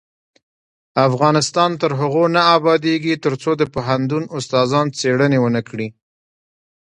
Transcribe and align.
افغانستان 1.07 1.71
تر 1.81 1.91
هغو 1.99 2.23
نه 2.35 2.41
ابادیږي، 2.57 3.13
ترڅو 3.25 3.51
د 3.57 3.63
پوهنتون 3.73 4.23
استادان 4.37 4.87
څیړنې 4.99 5.39
ونکړي. 5.41 5.87